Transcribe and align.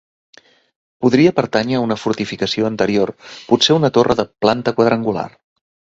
Podria 1.05 1.33
pertànyer 1.39 1.77
a 1.81 1.83
una 1.87 1.97
fortificació 2.05 2.69
anterior, 2.71 3.11
potser 3.53 3.77
una 3.77 3.93
torre 3.99 4.17
de 4.21 4.27
planta 4.47 4.75
quadrangular. 4.81 5.27